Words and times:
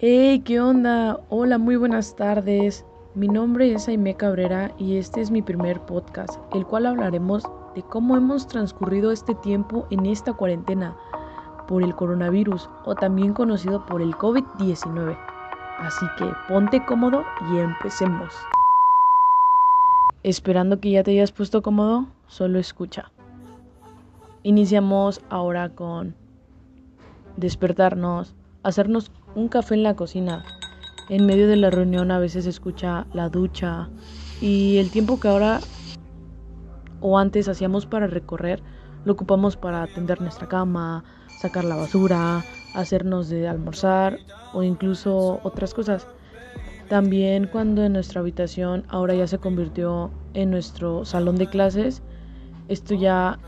Hey, 0.00 0.42
¿qué 0.44 0.60
onda? 0.60 1.18
Hola, 1.28 1.58
muy 1.58 1.74
buenas 1.74 2.14
tardes. 2.14 2.86
Mi 3.16 3.26
nombre 3.26 3.72
es 3.72 3.88
Aime 3.88 4.14
Cabrera 4.14 4.72
y 4.78 4.96
este 4.96 5.20
es 5.20 5.32
mi 5.32 5.42
primer 5.42 5.80
podcast, 5.86 6.38
el 6.54 6.64
cual 6.64 6.86
hablaremos 6.86 7.42
de 7.74 7.82
cómo 7.82 8.16
hemos 8.16 8.46
transcurrido 8.46 9.10
este 9.10 9.34
tiempo 9.34 9.88
en 9.90 10.06
esta 10.06 10.34
cuarentena 10.34 10.96
por 11.66 11.82
el 11.82 11.96
coronavirus 11.96 12.70
o 12.84 12.94
también 12.94 13.32
conocido 13.32 13.84
por 13.86 14.00
el 14.00 14.12
COVID-19. 14.14 15.18
Así 15.78 16.06
que 16.16 16.30
ponte 16.46 16.80
cómodo 16.86 17.24
y 17.50 17.58
empecemos. 17.58 18.32
Esperando 20.22 20.78
que 20.78 20.92
ya 20.92 21.02
te 21.02 21.10
hayas 21.10 21.32
puesto 21.32 21.60
cómodo, 21.60 22.06
solo 22.28 22.60
escucha. 22.60 23.10
Iniciamos 24.44 25.20
ahora 25.28 25.70
con 25.70 26.14
despertarnos, 27.36 28.36
hacernos 28.62 29.10
un 29.38 29.48
café 29.48 29.74
en 29.74 29.84
la 29.84 29.94
cocina. 29.94 30.44
En 31.08 31.24
medio 31.24 31.46
de 31.46 31.56
la 31.56 31.70
reunión 31.70 32.10
a 32.10 32.18
veces 32.18 32.44
se 32.44 32.50
escucha 32.50 33.06
la 33.12 33.28
ducha 33.28 33.88
y 34.40 34.78
el 34.78 34.90
tiempo 34.90 35.20
que 35.20 35.28
ahora 35.28 35.60
o 37.00 37.18
antes 37.18 37.48
hacíamos 37.48 37.86
para 37.86 38.08
recorrer 38.08 38.60
lo 39.04 39.12
ocupamos 39.12 39.56
para 39.56 39.84
atender 39.84 40.20
nuestra 40.20 40.48
cama, 40.48 41.04
sacar 41.38 41.64
la 41.64 41.76
basura, 41.76 42.44
hacernos 42.74 43.28
de 43.28 43.46
almorzar 43.46 44.18
o 44.52 44.64
incluso 44.64 45.40
otras 45.44 45.72
cosas. 45.72 46.08
También 46.88 47.46
cuando 47.46 47.84
en 47.84 47.92
nuestra 47.92 48.20
habitación 48.20 48.84
ahora 48.88 49.14
ya 49.14 49.28
se 49.28 49.38
convirtió 49.38 50.10
en 50.34 50.50
nuestro 50.50 51.04
salón 51.04 51.36
de 51.36 51.46
clases, 51.46 52.02
esto 52.66 52.96
ya 52.96 53.38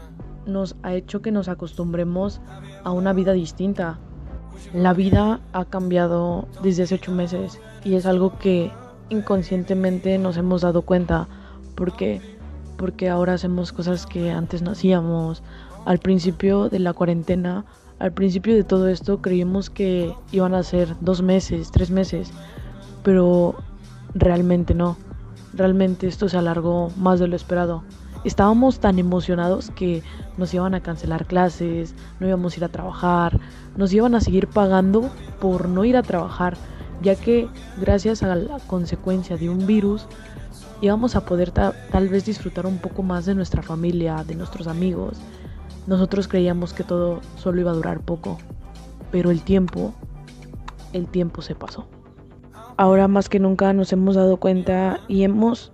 nos 0.47 0.77
ha 0.84 0.95
hecho 0.95 1.20
que 1.20 1.33
nos 1.33 1.48
acostumbremos 1.48 2.41
a 2.84 2.93
una 2.93 3.12
vida 3.12 3.33
distinta, 3.33 3.98
la 4.75 4.93
vida 4.93 5.41
ha 5.53 5.65
cambiado 5.65 6.47
desde 6.63 6.85
hace 6.85 6.95
ocho 6.97 7.13
meses 7.13 7.61
y 7.85 7.95
es 7.95 8.07
algo 8.07 8.39
que 8.39 8.71
inconscientemente 9.09 10.19
nos 10.19 10.37
hemos 10.37 10.62
dado 10.62 10.83
cuenta 10.83 11.29
porque 11.75 12.20
porque 12.77 13.11
ahora 13.11 13.34
hacemos 13.34 13.73
cosas 13.73 14.07
que 14.07 14.31
antes 14.31 14.62
no 14.62 14.70
hacíamos. 14.70 15.42
Al 15.84 15.98
principio 15.98 16.70
de 16.70 16.79
la 16.79 16.95
cuarentena, 16.95 17.67
al 17.98 18.12
principio 18.12 18.55
de 18.55 18.65
todo 18.65 18.89
esto 18.89 19.20
creímos 19.20 19.69
que 19.69 20.15
iban 20.33 20.55
a 20.55 20.62
ser 20.62 20.97
dos 21.01 21.20
meses, 21.20 21.70
tres 21.70 21.91
meses, 21.91 22.33
pero 23.03 23.55
realmente 24.14 24.75
no. 24.75 24.97
Realmente 25.53 26.07
esto 26.07 26.29
se 26.31 26.39
alargó 26.39 26.91
más 26.97 27.20
de 27.20 27.29
lo 27.29 27.37
esperado 27.37 27.83
estábamos 28.25 28.81
tan 28.81 28.99
emocionados 28.99 29.71
que 29.71 30.03
nos 30.37 30.53
iban 30.53 30.75
a 30.75 30.81
cancelar 30.81 31.27
clases, 31.27 31.95
no 32.19 32.27
íbamos 32.27 32.55
a 32.55 32.57
ir 32.59 32.65
a 32.65 32.69
trabajar, 32.69 33.41
nos 33.77 33.93
iban 33.93 34.15
a 34.15 34.21
seguir 34.21 34.49
pagando 34.49 35.11
por 35.41 35.69
no 35.69 35.85
ir 35.85 35.97
a 35.97 36.03
trabajar, 36.03 36.57
ya 37.03 37.15
que 37.15 37.48
gracias 37.81 38.23
a 38.23 38.35
la 38.35 38.59
consecuencia 38.67 39.37
de 39.37 39.48
un 39.48 39.67
virus 39.67 40.07
íbamos 40.81 41.17
a 41.17 41.25
poder 41.25 41.51
tal 41.51 42.09
vez 42.09 42.25
disfrutar 42.25 42.67
un 42.67 42.79
poco 42.79 43.03
más 43.03 43.27
de 43.27 43.35
nuestra 43.35 43.63
familia, 43.63 44.25
de 44.27 44.35
nuestros 44.35 44.67
amigos. 44.67 45.19
Nosotros 45.87 46.29
creíamos 46.29 46.73
que 46.73 46.85
todo 46.85 47.21
solo 47.37 47.61
iba 47.61 47.71
a 47.71 47.75
durar 47.75 48.01
poco, 48.01 48.39
pero 49.11 49.31
el 49.31 49.43
tiempo, 49.43 49.95
el 50.93 51.07
tiempo 51.07 51.43
se 51.43 51.55
pasó. 51.55 51.87
Ahora 52.77 53.09
más 53.09 53.29
que 53.29 53.41
nunca 53.41 53.73
nos 53.73 53.93
hemos 53.93 54.15
dado 54.15 54.39
cuenta 54.39 55.01
y 55.09 55.23
hemos 55.23 55.73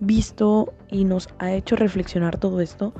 visto 0.00 0.72
y 0.90 1.04
nos 1.04 1.28
ha 1.38 1.52
hecho 1.52 1.76
reflexionar 1.76 2.38
todo 2.38 2.60
esto, 2.60 2.92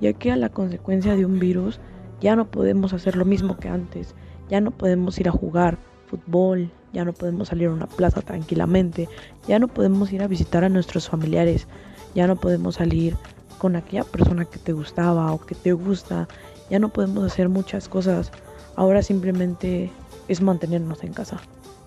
ya 0.00 0.12
que 0.12 0.32
a 0.32 0.36
la 0.36 0.48
consecuencia 0.48 1.16
de 1.16 1.26
un 1.26 1.38
virus 1.38 1.80
ya 2.20 2.36
no 2.36 2.50
podemos 2.50 2.92
hacer 2.92 3.16
lo 3.16 3.24
mismo 3.24 3.56
que 3.56 3.68
antes, 3.68 4.14
ya 4.48 4.60
no 4.60 4.70
podemos 4.70 5.18
ir 5.18 5.28
a 5.28 5.32
jugar 5.32 5.78
fútbol, 6.06 6.70
ya 6.92 7.04
no 7.04 7.12
podemos 7.12 7.48
salir 7.48 7.68
a 7.68 7.72
una 7.72 7.86
plaza 7.86 8.22
tranquilamente, 8.22 9.08
ya 9.48 9.58
no 9.58 9.68
podemos 9.68 10.12
ir 10.12 10.22
a 10.22 10.28
visitar 10.28 10.64
a 10.64 10.68
nuestros 10.68 11.08
familiares, 11.08 11.66
ya 12.14 12.26
no 12.26 12.36
podemos 12.36 12.76
salir 12.76 13.16
con 13.58 13.76
aquella 13.76 14.04
persona 14.04 14.44
que 14.44 14.58
te 14.58 14.72
gustaba 14.72 15.32
o 15.32 15.40
que 15.40 15.54
te 15.54 15.72
gusta, 15.72 16.28
ya 16.70 16.78
no 16.78 16.90
podemos 16.90 17.24
hacer 17.24 17.48
muchas 17.48 17.88
cosas, 17.88 18.30
ahora 18.76 19.02
simplemente 19.02 19.90
es 20.28 20.40
mantenernos 20.40 21.02
en 21.02 21.12
casa. 21.12 21.40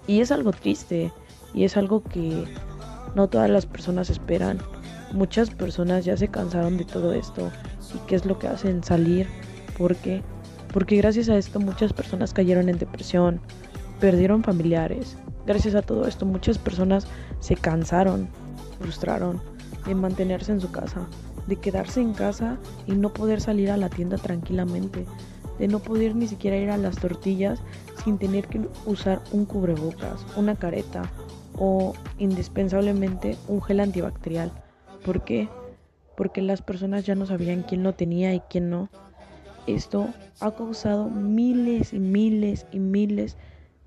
Y 0.08 0.22
es 0.22 0.32
algo 0.32 0.52
triste 0.52 1.12
y 1.54 1.64
es 1.64 1.78
algo 1.78 2.04
que 2.04 2.46
no 3.16 3.28
todas 3.28 3.50
las 3.50 3.66
personas 3.66 4.10
esperan. 4.10 4.60
Muchas 5.12 5.50
personas 5.50 6.06
ya 6.06 6.18
se 6.18 6.28
cansaron 6.28 6.78
de 6.78 6.86
todo 6.86 7.14
esto. 7.14 7.52
¿Y 7.96 8.00
qué 8.08 8.16
es 8.16 8.26
lo 8.26 8.38
que 8.40 8.48
hacen? 8.48 8.84
Salir. 8.84 9.28
¿Por 9.78 9.96
qué? 9.96 10.22
Porque 10.74 10.98
gracias 10.98 11.30
a 11.30 11.38
esto 11.38 11.60
muchas 11.60 11.94
personas 11.94 12.34
cayeron 12.34 12.70
en 12.70 12.78
depresión, 12.78 13.40
perdieron 14.00 14.44
familiares. 14.44 15.18
Gracias 15.46 15.76
a 15.76 15.82
todo 15.82 16.08
esto 16.08 16.26
muchas 16.26 16.58
personas 16.58 17.08
se 17.40 17.56
cansaron, 17.56 18.28
frustraron 18.80 19.42
de 19.86 19.96
mantenerse 19.96 20.52
en 20.52 20.60
su 20.60 20.70
casa, 20.72 21.08
de 21.48 21.56
quedarse 21.56 22.02
en 22.02 22.14
casa 22.14 22.58
y 22.86 22.94
no 22.94 23.14
poder 23.14 23.40
salir 23.40 23.72
a 23.72 23.78
la 23.78 23.90
tienda 23.90 24.18
tranquilamente, 24.18 25.06
de 25.58 25.68
no 25.68 25.80
poder 25.80 26.16
ni 26.16 26.28
siquiera 26.28 26.58
ir 26.58 26.70
a 26.70 26.78
las 26.78 26.98
tortillas 26.98 27.60
sin 28.04 28.18
tener 28.18 28.48
que 28.48 28.68
usar 28.86 29.22
un 29.32 29.46
cubrebocas, 29.46 30.26
una 30.36 30.56
careta, 30.56 31.10
o 31.58 31.94
indispensablemente 32.18 33.38
un 33.48 33.62
gel 33.62 33.80
antibacterial. 33.80 34.52
¿Por 35.04 35.24
qué? 35.24 35.50
Porque 36.16 36.42
las 36.42 36.62
personas 36.62 37.06
ya 37.06 37.16
no 37.16 37.26
sabían 37.26 37.64
quién 37.64 37.84
lo 37.84 37.94
tenía 37.94 38.34
y 38.34 38.42
quién 38.42 38.70
no. 38.70 38.90
Esto 39.68 40.08
ha 40.40 40.52
causado 40.52 41.10
miles 41.10 41.94
y 41.94 42.00
miles 42.00 42.66
y 42.72 42.80
miles 42.80 43.38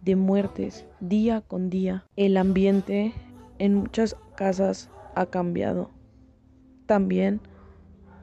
de 0.02 0.16
muertes 0.16 0.86
día 1.00 1.40
con 1.40 1.70
día. 1.70 2.04
El 2.16 2.36
ambiente 2.36 3.12
en 3.58 3.74
muchas 3.74 4.16
casas 4.34 4.90
ha 5.14 5.26
cambiado. 5.26 5.90
También 6.86 7.40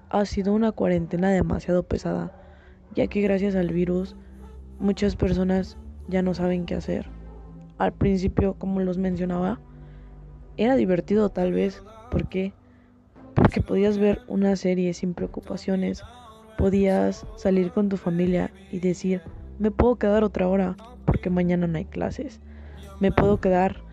ha 0.10 0.26
sido 0.26 0.54
una 0.54 0.72
cuarentena 0.72 1.30
demasiado 1.30 1.84
pesada, 1.84 2.32
ya 2.96 3.08
que 3.08 3.22
gracias 3.22 3.56
al 3.56 3.72
virus 3.72 4.16
muchas 4.80 5.16
personas 5.16 5.78
ya 6.08 6.22
no 6.22 6.34
saben 6.34 6.66
qué 6.66 6.76
hacer 6.76 7.17
al 7.78 7.94
principio, 7.94 8.56
como 8.56 8.80
los 8.80 8.98
mencionaba, 8.98 9.60
era 10.58 10.76
divertido 10.76 11.30
tal 11.30 11.54
vez. 11.54 11.84
¿Por 12.10 12.28
qué? 12.28 12.54
Porque 13.36 13.62
podías 13.62 13.98
ver 13.98 14.22
una 14.28 14.56
serie 14.56 14.94
sin 14.94 15.14
preocupaciones. 15.14 16.04
Podías 16.58 17.26
salir 17.36 17.72
con 17.72 17.90
tu 17.90 17.98
familia 17.98 18.52
y 18.72 18.80
decir, 18.80 19.22
me 19.60 19.70
puedo 19.70 19.98
quedar 19.98 20.24
otra 20.24 20.48
hora 20.48 20.76
porque 21.06 21.30
mañana 21.30 21.68
no 21.68 21.78
hay 21.78 21.86
clases. 21.86 22.40
Me 23.00 23.12
puedo 23.12 23.40
quedar 23.40 23.84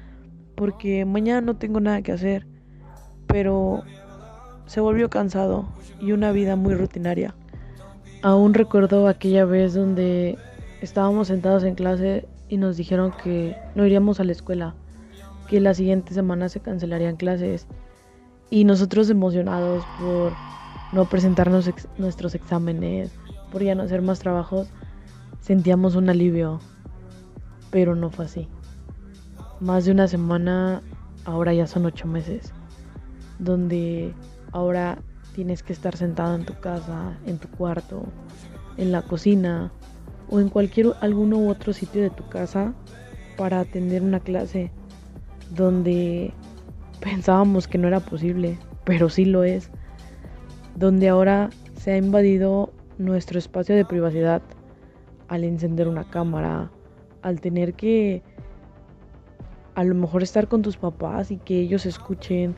porque 0.55 1.05
mañana 1.05 1.43
no 1.43 1.57
tengo 1.57 1.81
nada 1.81 2.01
que 2.01 2.13
hacer. 2.13 2.47
Pero 3.27 3.83
se 4.67 4.81
volvió 4.81 5.11
cansado 5.11 5.69
y 6.01 6.13
una 6.13 6.33
vida 6.33 6.57
muy 6.57 6.75
rutinaria. 6.75 7.35
Aún 8.23 8.55
recuerdo 8.55 9.07
aquella 9.09 9.45
vez 9.45 9.75
donde 9.75 10.39
estábamos 10.81 11.29
sentados 11.29 11.65
en 11.65 11.75
clase 11.75 12.27
y 12.55 12.57
nos 12.57 12.77
dijeron 12.77 13.11
que 13.11 13.57
no 13.75 13.85
iríamos 13.85 14.21
a 14.21 14.25
la 14.25 14.31
escuela, 14.31 14.77
que 15.49 15.61
la 15.61 15.75
siguiente 15.75 16.15
semana 16.15 16.49
se 16.49 16.61
cancelarían 16.61 17.17
clases 17.17 17.67
y 18.49 18.63
nosotros 18.63 19.11
emocionados 19.11 19.85
por 19.99 20.33
no 20.93 21.05
presentarnos 21.07 21.69
nuestros 21.99 22.37
exámenes, 22.37 23.11
por 23.51 23.65
ya 23.65 23.75
no 23.75 23.83
hacer 23.83 24.03
más 24.03 24.21
trabajos, 24.21 24.69
sentíamos 25.41 25.97
un 25.97 26.09
alivio, 26.09 26.61
pero 27.73 27.97
no 27.97 28.11
fue 28.11 28.27
así. 28.27 28.47
Más 29.59 29.85
de 29.85 29.91
una 29.91 30.07
semana, 30.07 30.81
ahora 31.25 31.53
ya 31.53 31.67
son 31.67 31.87
ocho 31.87 32.07
meses, 32.07 32.53
donde 33.41 34.15
ahora 34.53 34.99
tienes 35.35 35.65
que 35.65 35.73
estar 35.73 35.97
sentado 35.97 36.37
en 36.37 36.45
tu 36.45 36.55
casa, 36.61 37.19
en 37.27 37.39
tu 37.39 37.49
cuarto, 37.49 38.05
en 38.77 38.93
la 38.93 39.03
cocina, 39.03 39.73
o 40.31 40.41
en 40.41 40.49
cualquier 40.49 40.95
alguno 41.01 41.39
u 41.39 41.49
otro 41.51 41.73
sitio 41.73 42.03
de 42.03 42.11
tu 42.11 42.27
casa 42.29 42.73
para 43.37 43.61
atender 43.61 44.03
una 44.03 44.21
clase 44.21 44.71
donde 45.55 46.33
pensábamos 47.01 47.69
que 47.69 47.79
no 47.79 47.89
era 47.89 48.01
posible, 48.01 48.59
pero 48.85 49.09
sí 49.09 49.25
lo 49.25 49.45
es, 49.45 49.71
donde 50.77 51.09
ahora 51.09 51.51
se 51.77 51.93
ha 51.93 51.97
invadido 51.97 52.73
nuestro 52.99 53.39
espacio 53.39 53.75
de 53.75 53.85
privacidad 53.85 54.43
al 55.29 55.45
encender 55.45 55.89
una 55.89 56.05
cámara, 56.05 56.71
al 57.23 57.41
tener 57.41 57.75
que 57.75 58.23
a 59.75 59.83
lo 59.85 59.95
mejor 59.95 60.23
estar 60.23 60.47
con 60.49 60.63
tus 60.63 60.77
papás 60.77 61.31
y 61.31 61.39
que 61.39 61.59
ellos 61.61 61.85
escuchen, 61.87 62.55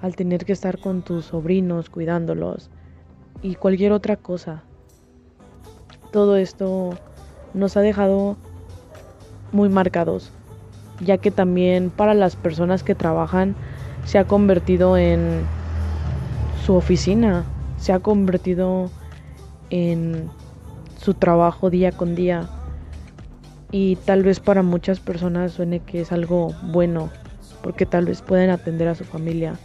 al 0.00 0.16
tener 0.16 0.44
que 0.44 0.52
estar 0.52 0.78
con 0.78 1.02
tus 1.02 1.26
sobrinos 1.26 1.90
cuidándolos 1.90 2.70
y 3.42 3.54
cualquier 3.54 3.92
otra 3.92 4.16
cosa 4.16 4.64
todo 6.10 6.36
esto 6.36 6.90
nos 7.54 7.76
ha 7.76 7.80
dejado 7.80 8.36
muy 9.52 9.68
marcados, 9.68 10.30
ya 11.00 11.18
que 11.18 11.30
también 11.30 11.90
para 11.90 12.14
las 12.14 12.36
personas 12.36 12.82
que 12.82 12.94
trabajan 12.94 13.54
se 14.04 14.18
ha 14.18 14.24
convertido 14.24 14.96
en 14.96 15.42
su 16.64 16.74
oficina, 16.74 17.44
se 17.78 17.92
ha 17.92 18.00
convertido 18.00 18.90
en 19.70 20.30
su 20.98 21.14
trabajo 21.14 21.70
día 21.70 21.92
con 21.92 22.14
día. 22.14 22.48
Y 23.70 23.96
tal 23.96 24.22
vez 24.22 24.40
para 24.40 24.62
muchas 24.62 24.98
personas 24.98 25.52
suene 25.52 25.80
que 25.80 26.00
es 26.00 26.12
algo 26.12 26.54
bueno, 26.62 27.10
porque 27.62 27.86
tal 27.86 28.06
vez 28.06 28.22
pueden 28.22 28.50
atender 28.50 28.88
a 28.88 28.94
su 28.94 29.04
familia, 29.04 29.56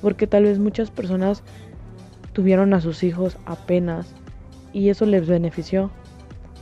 porque 0.00 0.26
tal 0.26 0.44
vez 0.44 0.58
muchas 0.58 0.90
personas 0.90 1.42
tuvieron 2.32 2.72
a 2.72 2.80
sus 2.80 3.02
hijos 3.02 3.36
apenas 3.46 4.14
y 4.72 4.88
eso 4.88 5.06
les 5.06 5.26
benefició. 5.26 5.90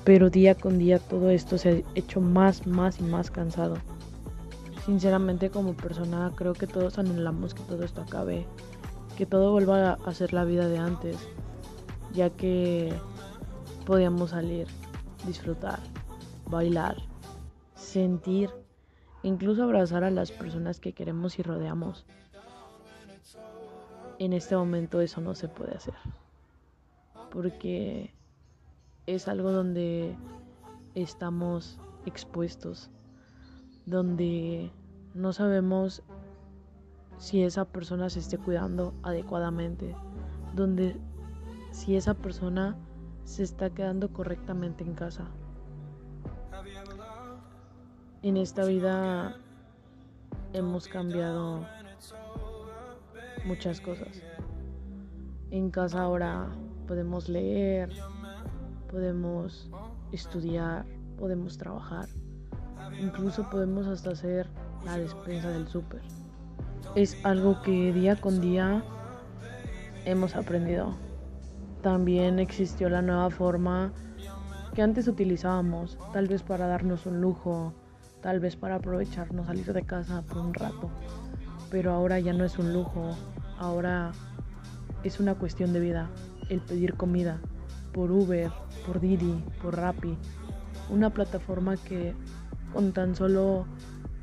Pero 0.04 0.30
día 0.30 0.54
con 0.54 0.78
día 0.78 1.00
todo 1.00 1.30
esto 1.30 1.58
se 1.58 1.68
ha 1.68 1.98
hecho 1.98 2.20
más, 2.20 2.66
más 2.66 3.00
y 3.00 3.02
más 3.02 3.30
cansado. 3.30 3.76
Sinceramente 4.84 5.50
como 5.50 5.74
persona 5.74 6.30
creo 6.36 6.52
que 6.52 6.68
todos 6.68 6.98
anhelamos 6.98 7.54
que 7.54 7.62
todo 7.64 7.82
esto 7.82 8.02
acabe, 8.02 8.46
que 9.16 9.26
todo 9.26 9.50
vuelva 9.50 9.94
a 9.94 10.14
ser 10.14 10.32
la 10.32 10.44
vida 10.44 10.68
de 10.68 10.78
antes, 10.78 11.16
ya 12.12 12.30
que 12.30 12.94
podíamos 13.84 14.30
salir, 14.30 14.68
disfrutar, 15.26 15.80
bailar, 16.48 16.96
sentir, 17.74 18.50
incluso 19.24 19.64
abrazar 19.64 20.04
a 20.04 20.10
las 20.10 20.30
personas 20.30 20.78
que 20.78 20.92
queremos 20.92 21.40
y 21.40 21.42
rodeamos. 21.42 22.06
En 24.18 24.32
este 24.32 24.56
momento 24.56 25.00
eso 25.00 25.20
no 25.20 25.34
se 25.34 25.48
puede 25.48 25.74
hacer, 25.74 25.94
porque 27.30 28.14
es 29.06 29.28
algo 29.28 29.52
donde 29.52 30.16
estamos 30.94 31.78
expuestos, 32.04 32.90
donde 33.84 34.70
no 35.14 35.32
sabemos 35.32 36.02
si 37.18 37.42
esa 37.42 37.64
persona 37.64 38.10
se 38.10 38.18
esté 38.18 38.38
cuidando 38.38 38.94
adecuadamente, 39.02 39.94
donde 40.54 40.96
si 41.70 41.96
esa 41.96 42.14
persona 42.14 42.76
se 43.24 43.42
está 43.42 43.70
quedando 43.70 44.12
correctamente 44.12 44.84
en 44.84 44.94
casa. 44.94 45.26
En 48.22 48.36
esta 48.36 48.64
vida 48.64 49.36
hemos 50.52 50.88
cambiado 50.88 51.66
muchas 53.44 53.80
cosas. 53.80 54.22
En 55.50 55.70
casa 55.70 56.02
ahora 56.02 56.48
podemos 56.86 57.28
leer, 57.28 57.90
podemos 58.90 59.70
estudiar, 60.12 60.86
podemos 61.18 61.58
trabajar, 61.58 62.08
incluso 63.00 63.48
podemos 63.50 63.86
hasta 63.86 64.10
hacer 64.10 64.48
la 64.84 64.98
despensa 64.98 65.50
del 65.50 65.66
súper. 65.68 66.02
Es 66.94 67.16
algo 67.24 67.60
que 67.62 67.92
día 67.92 68.16
con 68.16 68.40
día 68.40 68.82
hemos 70.04 70.36
aprendido. 70.36 70.94
También 71.82 72.38
existió 72.38 72.88
la 72.88 73.02
nueva 73.02 73.30
forma 73.30 73.92
que 74.74 74.82
antes 74.82 75.08
utilizábamos, 75.08 75.98
tal 76.12 76.28
vez 76.28 76.42
para 76.42 76.66
darnos 76.66 77.06
un 77.06 77.20
lujo, 77.20 77.74
tal 78.22 78.40
vez 78.40 78.56
para 78.56 78.76
aprovecharnos 78.76 79.46
salir 79.46 79.72
de 79.72 79.82
casa 79.82 80.22
por 80.22 80.38
un 80.38 80.54
rato. 80.54 80.90
Pero 81.70 81.92
ahora 81.92 82.20
ya 82.20 82.32
no 82.32 82.44
es 82.44 82.58
un 82.58 82.72
lujo, 82.72 83.16
ahora 83.58 84.12
es 85.02 85.20
una 85.20 85.34
cuestión 85.34 85.72
de 85.72 85.80
vida, 85.80 86.10
el 86.48 86.60
pedir 86.60 86.94
comida 86.94 87.40
por 87.92 88.10
Uber, 88.10 88.50
por 88.86 89.00
Didi, 89.00 89.42
por 89.62 89.76
Rappi, 89.76 90.16
una 90.90 91.10
plataforma 91.10 91.76
que 91.76 92.14
con 92.72 92.92
tan 92.92 93.14
solo 93.14 93.66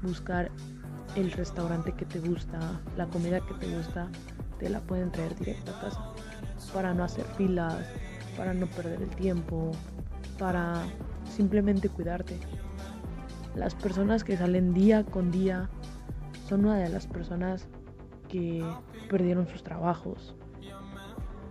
buscar 0.02 0.52
el 1.16 1.32
restaurante 1.32 1.92
que 1.94 2.06
te 2.06 2.20
gusta, 2.20 2.82
la 2.98 3.08
comida 3.08 3.40
que 3.42 3.54
te 3.56 3.76
gusta, 3.76 4.08
te 4.60 4.70
la 4.70 4.80
pueden 4.80 5.12
traer 5.12 5.36
directo 5.36 5.72
a 5.72 5.82
casa 5.82 6.14
para 6.74 6.94
no 6.94 7.04
hacer 7.04 7.26
filas, 7.38 7.86
para 8.38 8.54
no 8.54 8.68
perder 8.68 9.02
el 9.02 9.10
tiempo, 9.10 9.72
para 10.40 10.84
simplemente 11.30 11.90
cuidarte. 11.90 12.40
Las 13.56 13.76
personas 13.76 14.24
que 14.24 14.38
salen 14.38 14.74
día 14.74 15.04
con 15.04 15.32
día 15.32 15.70
son 16.48 16.66
una 16.66 16.78
de 16.78 16.90
las 16.90 17.08
personas 17.08 17.68
que 18.28 18.64
perdieron 19.10 19.48
sus 19.48 19.64
trabajos, 19.64 20.36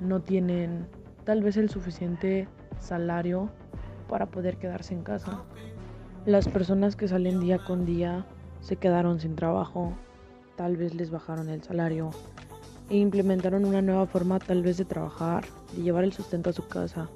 no 0.02 0.20
tienen 0.20 0.86
tal 1.24 1.42
vez 1.42 1.56
el 1.56 1.70
suficiente 1.70 2.48
salario 2.80 3.50
para 4.08 4.26
poder 4.26 4.56
quedarse 4.58 4.94
en 4.94 5.02
casa. 5.02 5.42
Las 6.26 6.48
personas 6.48 6.96
que 6.96 7.08
salen 7.08 7.40
día 7.40 7.58
con 7.58 7.84
día 7.84 8.26
se 8.60 8.76
quedaron 8.76 9.20
sin 9.20 9.34
trabajo, 9.34 9.92
tal 10.56 10.76
vez 10.76 10.94
les 10.94 11.10
bajaron 11.10 11.48
el 11.48 11.62
salario 11.62 12.10
e 12.90 12.96
implementaron 12.96 13.64
una 13.64 13.82
nueva 13.82 14.06
forma 14.06 14.38
tal 14.38 14.62
vez 14.62 14.76
de 14.76 14.84
trabajar, 14.84 15.44
de 15.74 15.82
llevar 15.82 16.04
el 16.04 16.12
sustento 16.12 16.50
a 16.50 16.52
su 16.52 16.66
casa, 16.68 17.08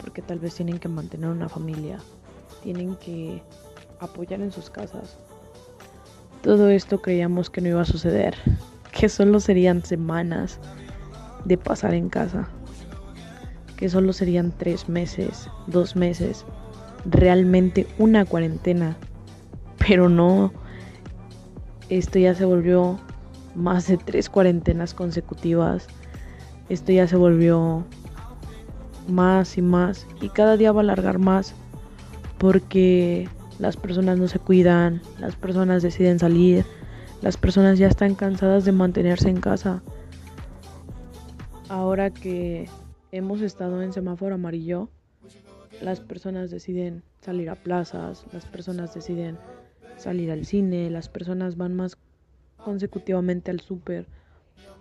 porque 0.00 0.22
tal 0.22 0.38
vez 0.38 0.54
tienen 0.54 0.78
que 0.78 0.88
mantener 0.88 1.30
una 1.30 1.48
familia, 1.48 1.98
tienen 2.62 2.96
que 2.96 3.42
apoyar 4.00 4.40
en 4.40 4.52
sus 4.52 4.68
casas. 4.70 5.18
Todo 6.42 6.68
esto 6.68 7.00
creíamos 7.00 7.50
que 7.50 7.60
no 7.60 7.68
iba 7.68 7.80
a 7.80 7.86
suceder, 7.86 8.36
que 8.92 9.08
solo 9.08 9.40
serían 9.40 9.82
semanas 9.82 10.60
de 11.46 11.56
pasar 11.56 11.94
en 11.94 12.08
casa, 12.08 12.48
que 13.76 13.88
solo 13.88 14.12
serían 14.12 14.52
tres 14.56 14.88
meses, 14.88 15.48
dos 15.66 15.96
meses, 15.96 16.44
realmente 17.04 17.86
una 17.98 18.24
cuarentena, 18.24 18.96
pero 19.78 20.08
no, 20.08 20.52
esto 21.88 22.18
ya 22.18 22.34
se 22.34 22.44
volvió 22.44 22.98
más 23.54 23.86
de 23.86 23.96
tres 23.96 24.28
cuarentenas 24.28 24.92
consecutivas, 24.92 25.86
esto 26.68 26.92
ya 26.92 27.06
se 27.06 27.16
volvió 27.16 27.84
más 29.08 29.56
y 29.56 29.62
más 29.62 30.06
y 30.20 30.30
cada 30.30 30.56
día 30.56 30.72
va 30.72 30.80
a 30.80 30.82
alargar 30.82 31.18
más 31.18 31.54
porque 32.38 33.28
las 33.58 33.76
personas 33.76 34.18
no 34.18 34.26
se 34.28 34.38
cuidan, 34.38 35.00
las 35.20 35.36
personas 35.36 35.82
deciden 35.82 36.18
salir, 36.18 36.64
las 37.22 37.36
personas 37.36 37.78
ya 37.78 37.86
están 37.86 38.14
cansadas 38.14 38.64
de 38.64 38.72
mantenerse 38.72 39.28
en 39.30 39.40
casa. 39.40 39.82
Ahora 41.68 42.10
que 42.10 42.68
hemos 43.10 43.40
estado 43.40 43.82
en 43.82 43.92
semáforo 43.92 44.36
amarillo, 44.36 44.88
las 45.82 46.00
personas 46.00 46.50
deciden 46.50 47.02
salir 47.20 47.50
a 47.50 47.56
plazas, 47.56 48.24
las 48.32 48.46
personas 48.46 48.94
deciden 48.94 49.36
salir 49.96 50.30
al 50.30 50.44
cine, 50.44 50.90
las 50.90 51.08
personas 51.08 51.56
van 51.56 51.74
más 51.74 51.98
consecutivamente 52.56 53.50
al 53.50 53.58
súper, 53.58 54.06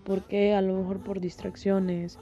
porque 0.03 0.53
a 0.53 0.61
lo 0.61 0.77
mejor 0.77 0.99
por 0.99 1.19
distracciones, 1.19 2.19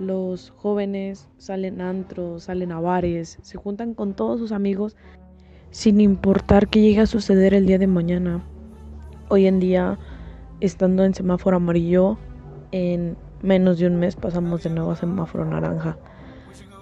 los 0.00 0.50
jóvenes 0.50 1.28
salen 1.38 1.80
a 1.80 1.88
antros, 1.88 2.44
salen 2.44 2.72
a 2.72 2.80
bares, 2.80 3.38
se 3.42 3.56
juntan 3.56 3.94
con 3.94 4.14
todos 4.14 4.40
sus 4.40 4.50
amigos 4.50 4.96
sin 5.70 6.00
importar 6.00 6.68
qué 6.68 6.80
llegue 6.80 7.00
a 7.00 7.06
suceder 7.06 7.54
el 7.54 7.66
día 7.66 7.78
de 7.78 7.86
mañana. 7.86 8.44
Hoy 9.28 9.46
en 9.46 9.60
día, 9.60 9.98
estando 10.60 11.04
en 11.04 11.14
semáforo 11.14 11.58
amarillo, 11.58 12.18
en 12.72 13.16
menos 13.42 13.78
de 13.78 13.86
un 13.86 13.96
mes 13.96 14.16
pasamos 14.16 14.62
de 14.62 14.70
nuevo 14.70 14.92
a 14.92 14.96
semáforo 14.96 15.44
naranja. 15.44 15.96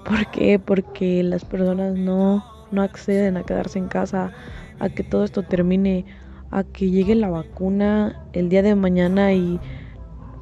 ¿Por 0.04 0.30
qué? 0.30 0.58
Porque 0.58 1.22
las 1.22 1.44
personas 1.44 1.94
no, 1.94 2.44
no 2.70 2.82
acceden 2.82 3.36
a 3.36 3.42
quedarse 3.42 3.78
en 3.78 3.88
casa, 3.88 4.32
a 4.78 4.88
que 4.88 5.02
todo 5.02 5.24
esto 5.24 5.42
termine, 5.42 6.04
a 6.50 6.64
que 6.64 6.90
llegue 6.90 7.14
la 7.14 7.28
vacuna 7.28 8.22
el 8.32 8.48
día 8.48 8.62
de 8.62 8.74
mañana 8.74 9.32
y 9.32 9.60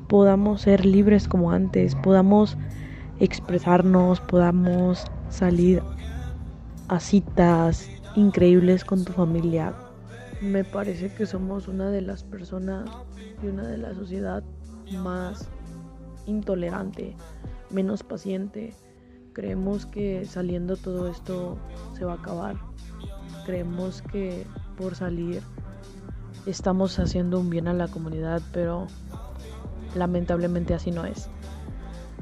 podamos 0.09 0.63
ser 0.63 0.85
libres 0.85 1.29
como 1.29 1.53
antes, 1.53 1.95
podamos 1.97 2.57
expresarnos, 3.21 4.21
podamos 4.21 5.05
salir 5.29 5.83
a 6.89 7.01
citas 7.01 7.89
increíbles 8.17 8.85
con 8.85 9.05
tu 9.05 9.13
familia. 9.13 9.75
Me 10.41 10.65
parece 10.65 11.13
que 11.13 11.27
somos 11.27 11.69
una 11.69 11.91
de 11.91 12.01
las 12.01 12.23
personas 12.23 12.89
y 13.43 13.49
una 13.49 13.67
de 13.67 13.77
la 13.77 13.93
sociedad 13.95 14.43
más 15.03 15.49
intolerante, 16.29 17.17
menos 17.71 18.03
paciente. 18.03 18.75
Creemos 19.33 19.87
que 19.87 20.25
saliendo 20.25 20.77
todo 20.77 21.09
esto 21.09 21.59
se 21.97 22.05
va 22.05 22.13
a 22.13 22.17
acabar. 22.17 22.57
Creemos 23.47 24.03
que 24.03 24.47
por 24.77 24.95
salir 24.95 25.43
estamos 26.47 26.99
haciendo 26.99 27.41
un 27.41 27.51
bien 27.51 27.69
a 27.69 27.75
la 27.75 27.89
comunidad, 27.89 28.43
pero 28.53 28.87
lamentablemente 29.95 30.75
así 30.75 30.91
no 30.91 31.05
es. 31.05 31.29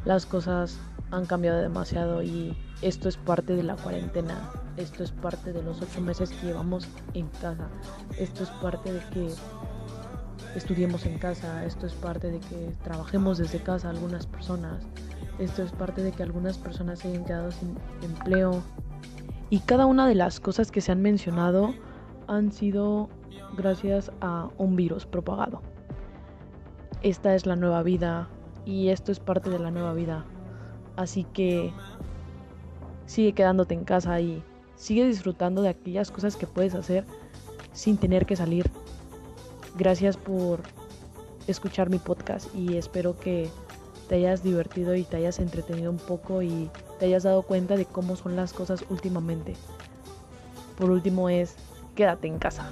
Las 0.05 0.27
cosas 0.27 0.79
han 1.11 1.27
cambiado 1.27 1.61
demasiado 1.61 2.23
y 2.23 2.57
esto 2.83 3.09
es 3.09 3.17
parte 3.17 3.55
de 3.57 3.63
la 3.63 3.77
cuarentena, 3.77 4.51
esto 4.77 5.03
es 5.03 5.11
parte 5.11 5.53
de 5.53 5.63
los 5.63 5.81
ocho 5.81 6.01
meses 6.01 6.31
que 6.31 6.47
llevamos 6.47 6.89
en 7.15 7.29
casa, 7.29 7.69
esto 8.19 8.43
es 8.43 8.51
parte 8.51 8.93
de 8.93 9.01
que 9.11 9.31
estudiemos 10.57 11.07
en 11.07 11.19
casa, 11.19 11.65
esto 11.65 11.87
es 11.87 11.95
parte 11.95 12.31
de 12.31 12.41
que 12.41 12.73
trabajemos 12.83 13.39
desde 13.39 13.61
casa 13.61 13.91
algunas 13.91 14.27
personas, 14.27 14.85
esto 15.39 15.63
es 15.63 15.73
parte 15.73 16.03
de 16.03 16.13
que 16.13 16.23
algunas 16.23 16.59
personas 16.59 17.01
se 17.01 17.09
hayan 17.09 17.25
quedado 17.25 17.51
sin 17.53 17.77
empleo. 18.03 18.63
Y 19.51 19.61
cada 19.61 19.87
una 19.87 20.09
de 20.09 20.15
las 20.15 20.41
cosas 20.41 20.71
que 20.71 20.81
se 20.81 20.93
han 20.93 21.03
mencionado 21.03 21.75
han 22.27 22.51
sido 22.51 23.09
gracias 23.57 24.11
a 24.21 24.49
un 24.59 24.75
virus 24.75 25.07
propagado. 25.07 25.63
Esta 27.03 27.35
es 27.35 27.47
la 27.47 27.55
nueva 27.55 27.83
vida 27.83 28.29
y 28.65 28.89
esto 28.89 29.13
es 29.13 29.21
parte 29.21 29.51
de 29.51 29.59
la 29.59 29.71
nueva 29.71 29.93
vida. 29.93 30.25
Así 30.97 31.25
que 31.25 31.73
sigue 33.05 33.33
quedándote 33.35 33.75
en 33.75 33.85
casa 33.85 34.21
y 34.21 34.43
Sigue 34.77 35.07
disfrutando 35.07 35.63
de 35.63 35.71
aquellas 35.71 36.11
cosas 36.11 36.37
que 36.37 36.47
puedes 36.47 36.75
hacer 36.75 37.05
sin 37.73 37.97
tener 37.97 38.27
que 38.27 38.37
salir. 38.37 38.71
Gracias 39.79 40.17
por 40.17 40.61
escuchar 41.47 41.91
mi 41.91 41.99
podcast 41.99 42.53
y 42.55 42.77
espero 42.77 43.19
que 43.19 43.49
te 44.09 44.15
hayas 44.15 44.43
divertido 44.43 44.95
y 44.95 45.03
te 45.05 45.19
hayas 45.19 45.39
entretenido 45.39 45.91
un 45.91 45.99
poco 45.99 46.43
y 46.43 46.71
te 46.99 47.07
hayas 47.07 47.25
dado 47.25 47.43
cuenta 47.43 47.77
de 47.77 47.85
cómo 47.85 48.17
son 48.17 48.37
las 48.37 48.53
cosas 48.53 48.85
últimamente. 48.89 49.55
Por 50.79 50.91
último 50.91 51.29
es, 51.29 51.57
quédate 51.95 52.27
en 52.27 52.39
casa. 52.39 52.71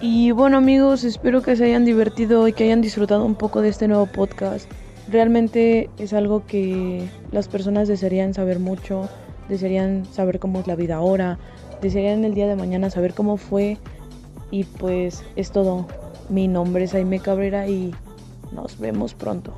Y 0.00 0.30
bueno 0.32 0.56
amigos, 0.56 1.04
espero 1.04 1.42
que 1.42 1.56
se 1.56 1.64
hayan 1.66 1.84
divertido 1.84 2.48
y 2.48 2.52
que 2.52 2.64
hayan 2.64 2.80
disfrutado 2.80 3.24
un 3.24 3.34
poco 3.34 3.60
de 3.60 3.68
este 3.68 3.86
nuevo 3.86 4.06
podcast. 4.06 4.70
Realmente 5.08 5.90
es 5.98 6.12
algo 6.12 6.46
que 6.46 7.08
las 7.32 7.48
personas 7.48 7.86
desearían 7.86 8.32
saber 8.32 8.58
mucho, 8.58 9.08
desearían 9.48 10.06
saber 10.06 10.40
cómo 10.40 10.60
es 10.60 10.66
la 10.66 10.74
vida 10.74 10.96
ahora, 10.96 11.38
desearían 11.82 12.24
el 12.24 12.34
día 12.34 12.46
de 12.46 12.56
mañana 12.56 12.90
saber 12.90 13.14
cómo 13.14 13.36
fue. 13.36 13.78
Y 14.50 14.64
pues 14.64 15.22
es 15.36 15.50
todo. 15.52 15.86
Mi 16.28 16.48
nombre 16.48 16.84
es 16.84 16.92
Jaime 16.92 17.20
Cabrera 17.20 17.68
y 17.68 17.94
nos 18.52 18.78
vemos 18.78 19.14
pronto. 19.14 19.52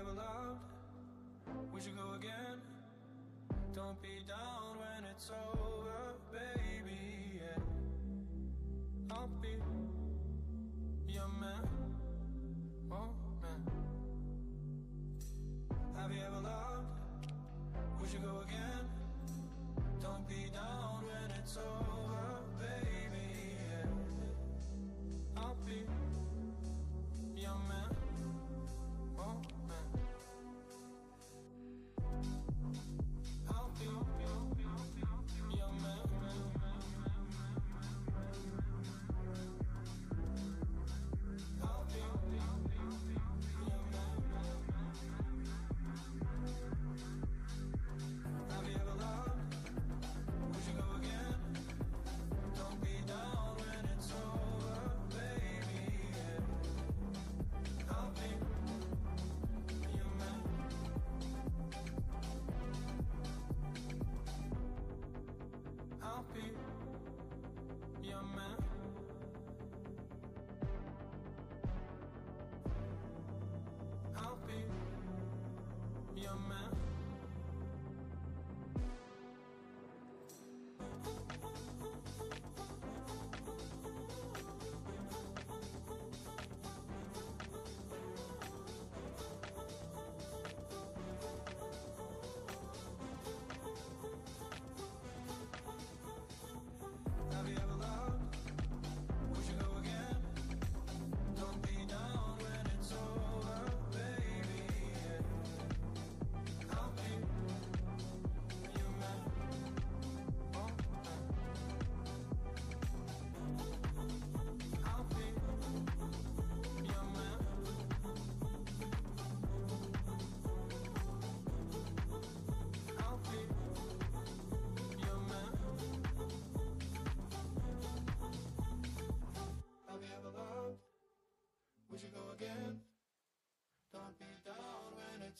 Have 0.00 0.06
you 0.08 0.12
ever 0.14 0.22
loved? 0.22 0.60
Would 1.74 1.84
you 1.84 1.92
go 1.92 2.14
again? 2.14 2.56
Don't 3.74 4.00
be 4.00 4.24
down 4.26 4.78
when 4.78 5.04
it's 5.10 5.30
over, 5.30 6.14
baby. 6.32 7.36
Yeah. 7.36 7.62
I'll 9.10 9.28
be 9.42 9.58
your 11.06 11.28
man. 11.38 11.68
Oh, 12.90 13.12
man. 13.42 13.62
Have 15.98 16.12
you 16.12 16.20
ever 16.26 16.40
loved? 16.44 16.86
Would 18.00 18.10
you 18.10 18.20
go 18.20 18.40
again? 18.40 18.88
Don't 20.00 20.26
be 20.26 20.48
down 20.54 21.04
when 21.04 21.30
it's 21.38 21.58
over, 21.58 21.99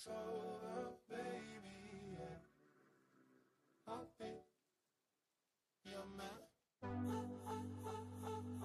So. 0.02 0.49